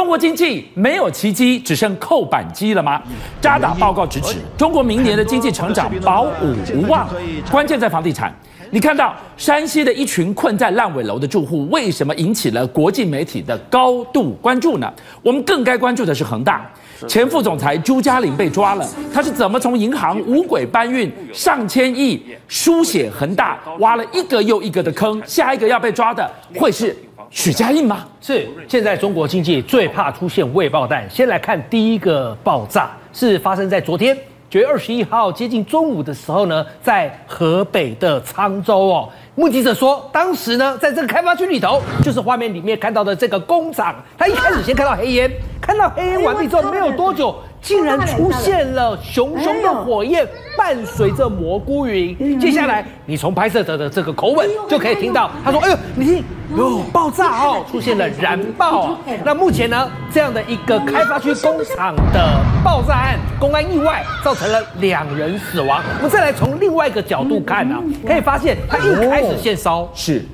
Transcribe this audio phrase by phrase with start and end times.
[0.00, 3.02] 中国经济没有奇迹，只剩扣板机了吗？
[3.38, 7.06] 渣打报告直指，中国明年的经济成长保五无望，
[7.50, 8.34] 关键在房地产。
[8.70, 14.90] 你看到山西的一群困在烂尾楼的住户，为什么引起了国际媒体的高度关注呢？
[15.20, 16.64] 我们更该关注的是恒大
[17.06, 26.96] 前副总裁朱家岭被抓了，他是怎么从银行五轨搬运上千亿，书写恒大挖了一个又一个的坑，下一个要被抓的会是
[27.30, 28.04] 许家印吗？
[28.20, 31.08] 是，现在中国经济最怕出现未爆弹。
[31.08, 34.16] 先来看第一个爆炸，是发生在昨天。
[34.50, 47.32] 九月二十一号接近中午的时候呢，在河北的沧州哦，目击者说，当时呢，在这个开发区里头，就是画面里面看到的这个工厂，他一开始先看到黑烟，看到黑烟完毕之后，没有多久。
[47.60, 52.38] 竟然出现了熊熊的火焰，伴随着蘑菇云。
[52.38, 56.24] 接下来，你从拍摄者的这个口吻就可以听到，他说：“哎呦，你听，
[56.56, 65.82] 哟，爆炸哦，出现了燃爆啊！”那目前呢，这样的一个开发区工厂的爆炸案，公安意外造成了两人死亡。
[65.98, 70.24] 我们再来从另外一个角度看啊，可以发现它一开始现烧是。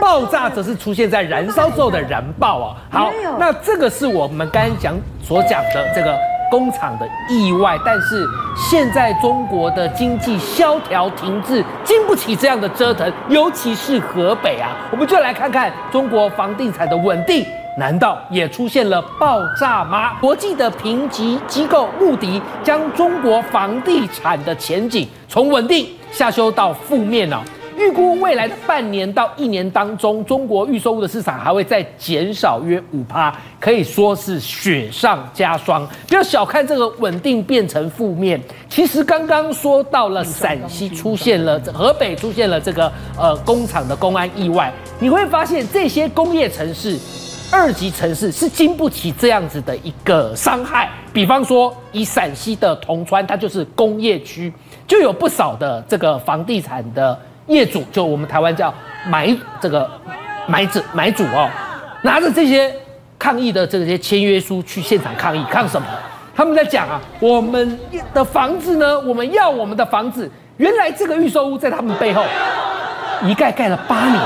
[0.00, 2.76] 爆炸则是出现在燃烧之后的燃爆啊。
[2.90, 6.16] 好，那这个是我们刚刚讲所讲的这个
[6.50, 8.24] 工厂的意外，但是
[8.56, 17.44] 现在中国的经济萧条停滞，经不起这样的折腾，尤其是河北啊，我们就来看看中国房地产的稳定，
[17.78, 20.14] 难道也出现了爆炸吗？
[20.20, 27.42] 国际的评级机构穆迪将中国房地产的前景从稳定下修到负面了。
[27.76, 35.86] 预估未来的半年到一年当中，中国预售屋的市场还会再减少约五趴，可以说是雪上加霜。
[36.08, 38.40] 不要小看这个稳定变成负面。
[38.68, 46.98] 其实刚刚说到了陕西出现了，河北出现了这个呃工厂的公安意外，你会发现这些工业城市、
[47.50, 50.90] 二级城市是经不起这样子的一个伤害。
[51.12, 54.52] 比方说以陕西的铜川，它就是工业区，
[54.86, 57.18] 就有不少的这个房地产的。
[57.46, 58.72] 业主就我们台湾叫
[59.08, 59.88] 买这个
[60.46, 61.48] 买者买主哦，
[62.02, 62.74] 拿着这些
[63.18, 65.86] 抗议的这些签约书去现场抗议，抗什么？
[66.34, 67.78] 他们在讲啊，我们
[68.12, 70.30] 的房子呢，我们要我们的房子。
[70.58, 72.24] 原来这个预售屋在他们背后
[73.22, 74.20] 一盖盖了八年，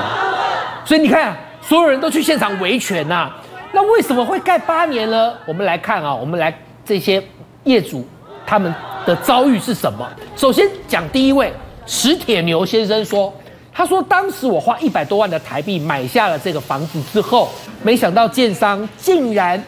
[0.84, 3.30] 所以你看，所有人都去现场维权呐。
[3.72, 5.32] 那为什么会盖八年呢？
[5.44, 6.52] 我们来看啊，我们来
[6.84, 7.22] 这些
[7.64, 8.06] 业主
[8.46, 10.08] 他们的遭遇是什么？
[10.36, 11.52] 首先讲第一位。
[11.92, 13.34] 史铁牛先生说
[13.74, 17.50] ：“他说当时我花一百多万的台币买下了这个房子之后，
[17.82, 19.60] 没想到建商竟然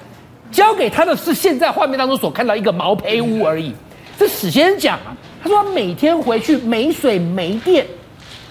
[0.53, 3.75] 交给他的是现在画面当中所看到一个毛坯屋而已。
[4.17, 7.85] 这史先生讲啊，他说他每天回去没水没电，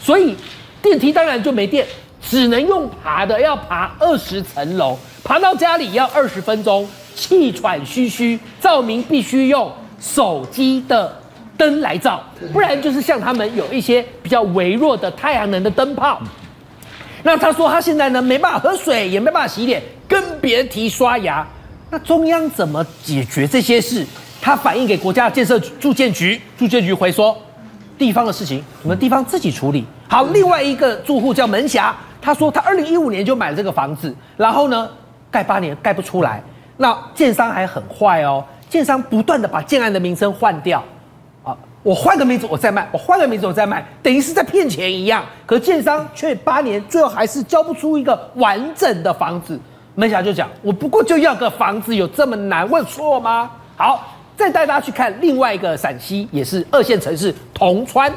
[0.02, 0.36] 所以
[0.82, 1.88] 电梯当然就没电，
[2.22, 11.20] 只能用爬的，要爬二十层楼，爬到家里要二十分钟，气喘吁吁，照明必须用手机的。”
[11.62, 12.20] 灯来照，
[12.52, 16.20] 不然就是像他们有一些比较微弱的太阳能的灯泡。
[17.22, 19.80] 那他说他现在呢没办法喝水，也没办法洗脸，
[20.10, 21.48] 更别提刷牙。
[21.92, 24.04] 那中央怎么解决这些事？
[24.42, 27.38] 他反映给国家建设住建局，住建局回说，
[27.96, 29.86] 地方的事情我们地方自己处理。
[30.10, 34.90] 好，另外一个住户叫门霞，他说他二零一五年就买了这个房子，然后呢
[35.30, 36.42] 盖八年盖不出来，
[36.78, 40.84] 那建商还很坏哦，建商不断的把建案的名称换掉。
[41.84, 45.24] 我换个名字，我再卖；我换个名字，我再卖，等于是在骗钱一样。
[45.46, 49.60] 可建商却八年，最后还是交不出一个完整的房子。
[49.96, 52.70] 门霞就讲：“我不过就要个房子，有这么难？
[52.70, 58.12] 问错吗？”好，再带大家去看另外一个陕西，也是二线城市铜川，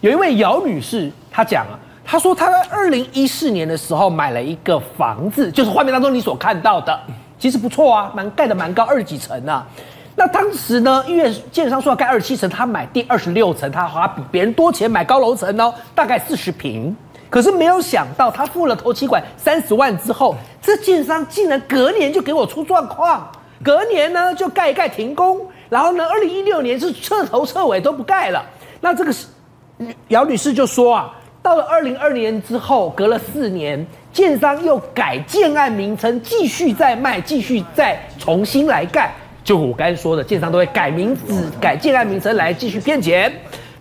[0.00, 6.98] 有一位姚女士，她讲啊，她说她在二零一四年的时候买了一个房子，就是画面当中你所看到的，
[7.38, 9.66] 其实不错啊，蛮盖得蛮高，二几层啊。
[10.14, 16.94] 那当时呢，因为建商说要盖二十七层，他买第二十六层，他花比别人多钱买高楼层哦，大概四十平。
[17.30, 23.26] 可是没有想到，他付了头期款三十万之后，这建商竟然隔年就给我出状况，
[23.64, 28.44] 隔年呢就盖一盖停工，然后呢，二零一六年是彻头彻尾都不盖了。
[28.82, 29.26] 那这个是
[30.08, 39.10] 姚女士就说啊，到了二零二年之后，隔了四年，建商又改建案名称，继续再卖，继续再重新来盖。
[39.52, 43.30] 就我刚才说的，建商都会改名字、改建案名称来继续骗钱。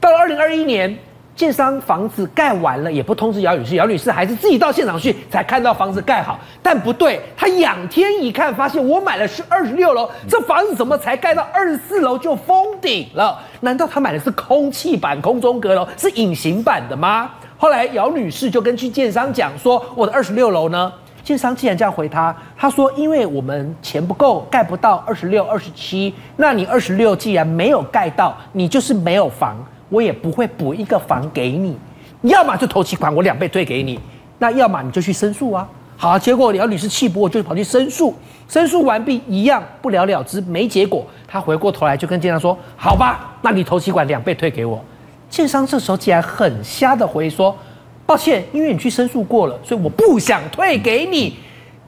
[0.02, 0.94] 到了二零二一年，
[1.34, 6.38] 建商房子盖完了，也不通知姚女士，姚女士还是自己到现场去才看到房子盖好。
[6.62, 13.40] 但不对，她仰天一看，发现我买的是二十六楼，这房子怎么才盖到二十四楼就封顶了？
[13.62, 17.30] 难道她买的是空气版空中阁楼，是隐形版的吗？
[17.56, 20.92] 后来姚女士就跟去建商讲说，我的二十六楼呢，
[21.24, 29.56] 建商既然这样回他，他说因为我们钱不够，盖不到二十六、二十七，那你二十六既然没有盖到，你就是没有房，
[29.90, 31.78] 我也不会补一个房给你，
[32.24, 34.00] 要么就头期款我两倍退给你，
[34.40, 35.68] 那要么你就去申诉啊。
[35.96, 38.12] 好，结果姚女士气不过，就跑去申诉，
[38.48, 41.06] 申诉完毕一样不了了之，没结果。
[41.28, 44.84] 他回过头来就跟建商说：“好吧，那你头期款两倍退给我。”
[45.30, 47.56] 建商这时候竟然很瞎的回说
[48.12, 51.34] ：“抱歉，因为你去申诉过了，所以我不想退给你。”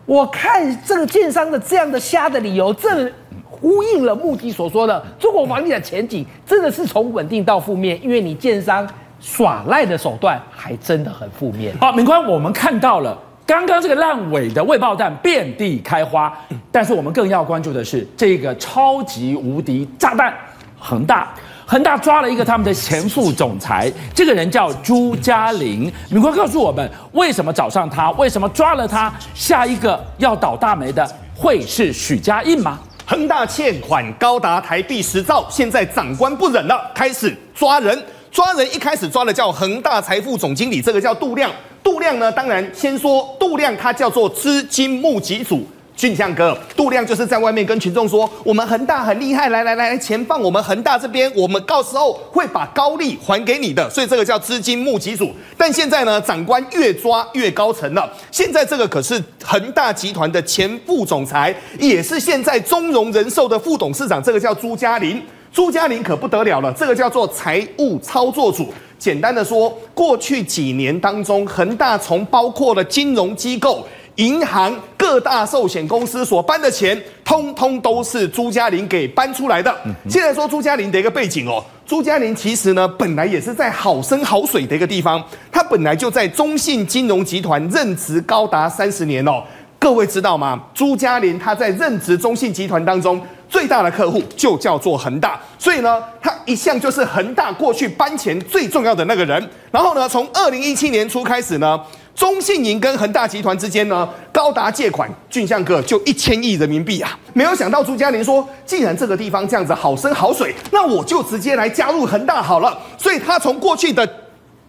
[0.08, 3.12] 我看这个建商的这样的瞎的理由，正
[3.50, 8.88] 呼应了目的所说的中国房地产前景真的是从稳定到负面，因为你建商
[9.20, 11.75] 耍赖的手段还真的很负面。
[11.81, 13.18] 好，敏宽，我们看到了。
[13.46, 16.34] 刚刚这个烂尾的未爆弹遍地开花，
[16.72, 20.34] 但是我们更要关注的是这个超级无敌炸弹——
[20.80, 21.34] 恒大。
[21.65, 25.92] 恒大抓了一个他们的前副总裁，这个人叫朱家麟。
[26.10, 28.12] 敏宽告诉我们，为什么找上他？
[28.12, 29.13] 为什么抓了他？
[29.33, 32.80] 下一个要倒大霉的会是许家印吗？
[33.06, 38.01] 恒大欠款高达台币十兆，现在长官不忍了，开始抓人。
[38.31, 41.51] 抓人一开始抓的叫恒大财富总经理，这个叫杜亮。
[41.83, 45.68] 杜亮呢，当然先说杜亮，他叫做资金募集组。
[45.95, 53.90] 俊相哥，杜亮就是在外面跟群众说，我们恒大很厉害，来来来，钱放我们恒大这边，我们到时候会把高利还给你的。
[53.90, 55.31] 所以这个叫资金募集组。
[55.56, 58.12] 但现在呢，长官越抓越高层了。
[58.31, 65.22] 现在这个可是恒大集团的前副总裁，也是现在中融人寿的副董事长，这个叫朱家麟。
[65.54, 68.74] 朱家麟可不得了了，这个叫做财务操作组。
[68.98, 73.86] 简单的说，过去几年当中，恒大从包括了金融机构、
[74.16, 74.74] 银行、
[75.13, 79.71] 各大寿险公司所搬的钱，通通都是朱嘉玲给搬出来的。
[80.10, 89.44] 现在说朱嘉玲的一个背景哦，朱嘉玲其实呢，本来也是在好山好水的一个地方，他本来就在中信金融集团任职高达三十年哦。
[89.77, 90.60] 各位知道吗？
[90.74, 93.21] 朱嘉玲他在任职中信集团当中。
[93.50, 99.50] 最大的客户就叫做恒大，所以呢，他一向就是恒大过去搬钱最重要的那个人。
[99.69, 101.80] 然后呢，从二零一七年初开始呢，
[102.15, 107.18] 中信银跟恒大集团之间呢，高达借款，俊相哥就一千亿人民币啊！
[107.33, 112.77] 没有想到朱家麟说，既然这个地方这样子好山好水，那我就直接来加入恒大好了。
[112.98, 114.07] 所以他从过去的。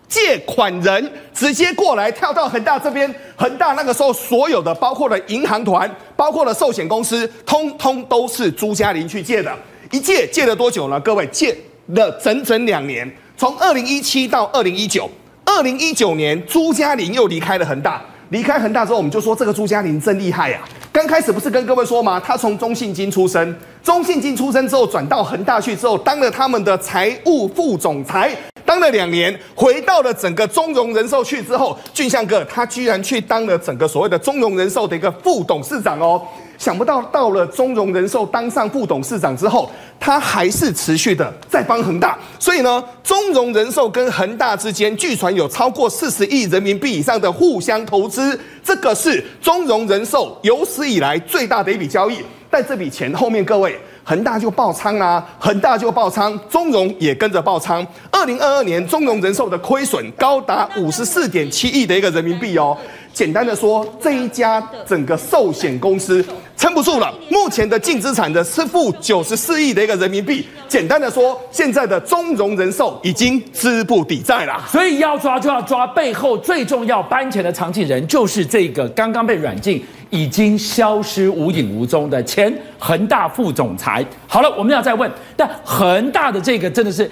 [0.07, 9.53] 借款人直接过来跳到恒大这边，恒大那个时候所有的，包括了银行团，包括了寿险公司，通通都是朱家麟去借的。
[9.91, 11.01] 一借借了多久呢？
[11.01, 11.57] 各位借
[11.87, 15.11] 了整整两年，从二零一七到二零一九。
[15.57, 18.03] 二零一九年，朱家麟又离开了恒大。
[18.31, 20.67] 离开恒大之后，我们就说这个朱家麟真厉害呀、啊。
[20.91, 22.19] 刚开始不是跟各位说吗？
[22.19, 28.37] 他从中信金出身，中信金出身之后转到恒大去之后，当了他们的财务副总裁。
[28.67, 36.21] 当了两年，回到了整个中融人寿去之后，俊相哥他居然去当了整个所谓的中融人寿的一个副董事长哦。
[36.59, 42.19] 想不到到了中融人寿当上副董事长之后，他还是持续的在帮恒大。
[42.39, 52.19] 所以呢，中融人寿跟恒大之间据传有超过四十亿人民币以上的互相投资，这个是中融人寿有史以来最大的一笔交易。
[52.51, 53.79] 但这笔钱后面各位。
[54.07, 57.85] 恒大就爆仓啦，恒大就爆仓，中融也跟着爆仓。
[58.11, 62.77] 二零二二年，中融人寿的亏损高达五十四点七亿的一个人民币哦。
[63.15, 66.23] 简单的说，这一家整个寿险公司
[66.57, 70.45] 撑不住了，目前的净资产的是负九十四亿的一个人民币。
[70.69, 74.61] 简单的说，现在的中融人寿已经资不抵债了。
[74.69, 79.83] 所以要抓就要抓背后最重要搬钱的藏镜人，就是这个刚刚被软禁。
[80.11, 84.05] 已经消失无影无踪的前恒大副总裁。
[84.29, 87.11] 好了，我们要再问，但恒大的这个真的是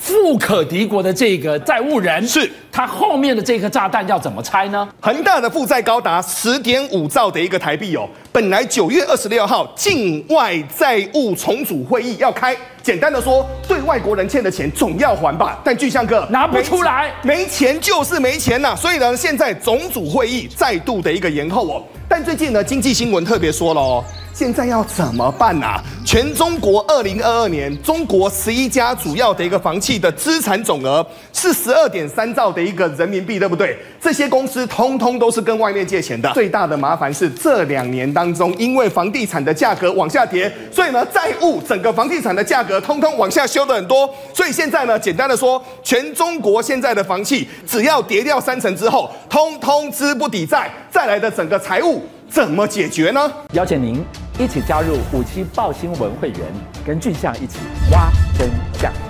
[0.00, 4.88] 富可敌国的这个债务人，是他后面的这颗炸弹要怎么拆呢？
[4.98, 8.08] 恒大的负债高达十点五兆的一个台币哦。
[8.32, 15.60] 本来九月二十六号境外债务重组会议要开，简单的说，对外国人欠的钱总要还吧。
[15.62, 18.74] 但巨象哥拿不出来没，没钱就是没钱呐、啊。
[18.76, 21.84] 所以呢，现在总组会议再度的一个延后哦。
[22.12, 25.84] 但最近呢，经济新闻特别说了哦，现在要怎么办呐、啊？
[26.04, 33.78] 全中国二零二二年，中国十一家主要的一个房企的资产总额是十二点三兆的一个人民币，对不对？
[34.00, 36.30] 这些公司通通都是跟外面借钱的。
[36.32, 44.08] 最大的麻烦是这两年当中，因为房地产的价格往下跌，所以呢，债务整个房地产的价格通通往下修的很多。
[44.34, 52.02] 所以现在呢，简单的说，全中国现在的房企只要跌掉三成之后，通通资不抵债，再来的整个财务。
[52.30, 53.30] 怎么解决呢？
[53.54, 54.04] 邀请您
[54.38, 56.38] 一起加入五七报新闻会员，
[56.86, 57.58] 跟俊相一起
[57.90, 58.48] 挖真
[58.80, 59.09] 相。